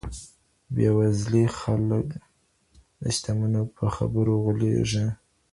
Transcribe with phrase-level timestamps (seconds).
[0.73, 2.07] بې وزلي خلګ
[3.01, 5.05] د شتمنو په خبرو غولیږي.